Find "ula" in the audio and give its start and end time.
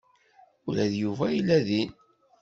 0.67-0.85